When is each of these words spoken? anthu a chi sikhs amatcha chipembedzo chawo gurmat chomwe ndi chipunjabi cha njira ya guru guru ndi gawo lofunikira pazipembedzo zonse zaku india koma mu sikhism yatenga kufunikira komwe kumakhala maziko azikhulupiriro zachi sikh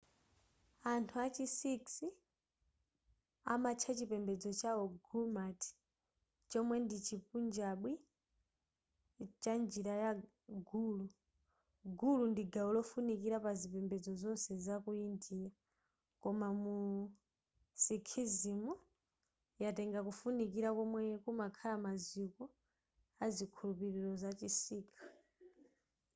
anthu 0.93 1.15
a 1.25 1.27
chi 1.35 1.45
sikhs 1.59 1.95
amatcha 3.53 3.91
chipembedzo 3.97 4.51
chawo 4.59 4.83
gurmat 5.05 5.59
chomwe 6.49 6.75
ndi 6.83 6.97
chipunjabi 7.07 7.91
cha 9.41 9.53
njira 9.63 9.93
ya 10.03 10.11
guru 10.69 11.05
guru 11.99 12.23
ndi 12.31 12.43
gawo 12.53 12.69
lofunikira 12.77 13.37
pazipembedzo 13.45 14.11
zonse 14.21 14.51
zaku 14.65 14.91
india 15.07 15.49
koma 16.21 16.47
mu 16.61 16.75
sikhism 17.83 18.61
yatenga 19.63 19.99
kufunikira 20.07 20.69
komwe 20.77 21.01
kumakhala 21.23 21.75
maziko 21.87 22.43
azikhulupiriro 23.25 24.11
zachi 24.21 24.47
sikh 24.61 24.93